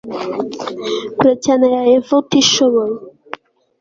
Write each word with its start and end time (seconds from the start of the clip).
kure 1.17 1.33
cyane 1.45 1.65
ya 1.75 1.81
eva 1.95 2.13
utishoboye 2.21 2.95